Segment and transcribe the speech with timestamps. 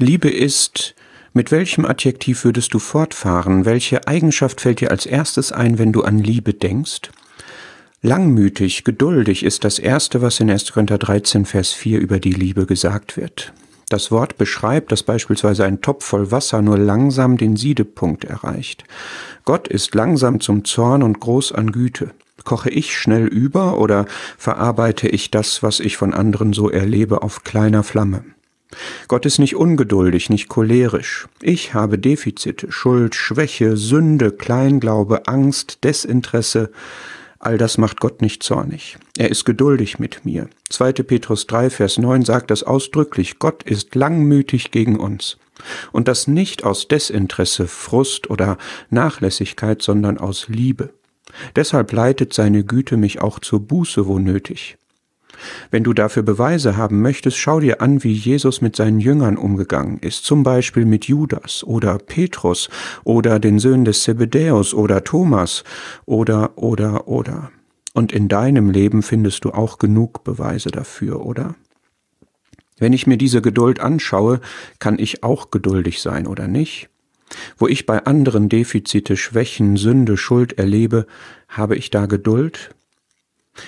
[0.00, 0.94] Liebe ist,
[1.32, 3.64] mit welchem Adjektiv würdest du fortfahren?
[3.64, 7.10] Welche Eigenschaft fällt dir als erstes ein, wenn du an Liebe denkst?
[8.00, 10.72] Langmütig, geduldig ist das Erste, was in 1.
[10.72, 13.52] Korinther 13, Vers 4 über die Liebe gesagt wird.
[13.88, 18.84] Das Wort beschreibt, dass beispielsweise ein Topf voll Wasser nur langsam den Siedepunkt erreicht.
[19.44, 22.12] Gott ist langsam zum Zorn und groß an Güte.
[22.44, 24.06] Koche ich schnell über oder
[24.36, 28.22] verarbeite ich das, was ich von anderen so erlebe, auf kleiner Flamme?
[29.08, 31.26] Gott ist nicht ungeduldig, nicht cholerisch.
[31.40, 36.70] Ich habe Defizite, Schuld, Schwäche, Sünde, Kleinglaube, Angst, Desinteresse.
[37.38, 38.98] All das macht Gott nicht zornig.
[39.16, 40.48] Er ist geduldig mit mir.
[40.70, 40.92] 2.
[40.92, 43.38] Petrus 3, Vers 9 sagt das ausdrücklich.
[43.38, 45.38] Gott ist langmütig gegen uns.
[45.92, 48.58] Und das nicht aus Desinteresse, Frust oder
[48.90, 50.90] Nachlässigkeit, sondern aus Liebe.
[51.56, 54.76] Deshalb leitet seine Güte mich auch zur Buße, wo nötig.
[55.70, 59.98] Wenn du dafür Beweise haben möchtest, schau dir an, wie Jesus mit seinen Jüngern umgegangen
[59.98, 62.68] ist, zum Beispiel mit Judas oder Petrus
[63.04, 65.64] oder den Söhnen des Zebedäus oder Thomas
[66.06, 67.50] oder oder oder.
[67.94, 71.54] Und in deinem Leben findest du auch genug Beweise dafür, oder?
[72.78, 74.40] Wenn ich mir diese Geduld anschaue,
[74.78, 76.88] kann ich auch geduldig sein, oder nicht?
[77.56, 81.06] Wo ich bei anderen Defizite, Schwächen, Sünde, Schuld erlebe,
[81.48, 82.70] habe ich da Geduld?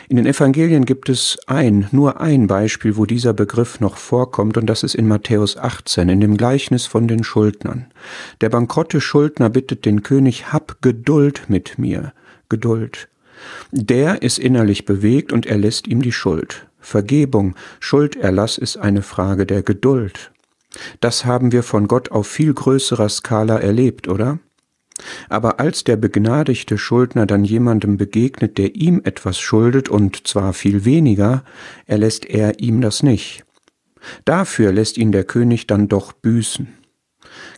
[0.08, 4.66] In den Evangelien gibt es ein, nur ein Beispiel, wo dieser Begriff noch vorkommt, und
[4.66, 7.86] das ist in Matthäus 18, in dem Gleichnis von den Schuldnern.
[8.40, 12.12] Der bankrotte Schuldner bittet den König, hab Geduld mit mir,
[12.48, 13.08] Geduld.
[13.72, 16.66] Der ist innerlich bewegt und er lässt ihm die Schuld.
[16.80, 20.32] Vergebung, Schulderlass ist eine Frage der Geduld.
[21.00, 24.38] Das haben wir von Gott auf viel größerer Skala erlebt, oder?
[25.28, 30.84] Aber als der begnadigte Schuldner dann jemandem begegnet, der ihm etwas schuldet, und zwar viel
[30.84, 31.44] weniger,
[31.86, 33.44] erlässt er ihm das nicht.
[34.24, 36.68] Dafür lässt ihn der König dann doch büßen.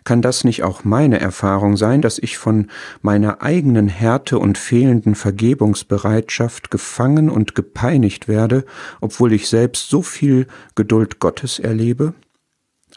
[0.04, 2.68] Kann das nicht auch meine Erfahrung sein, dass ich von
[3.00, 8.64] meiner eigenen Härte und fehlenden Vergebungsbereitschaft gefangen und gepeinigt werde,
[9.00, 12.14] obwohl ich selbst so viel Geduld Gottes erlebe?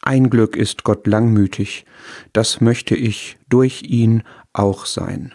[0.02, 1.86] Ein Glück ist Gott langmütig,
[2.34, 4.24] das möchte ich durch ihn
[4.54, 5.34] auch sein.